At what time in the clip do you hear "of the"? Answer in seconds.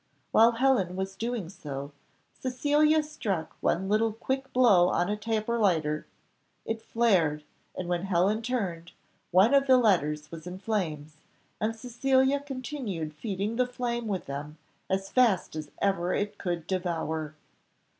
9.53-9.77